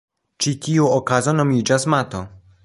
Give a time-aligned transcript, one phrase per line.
[0.45, 2.25] Ĉi tiu okazo nomiĝas mato.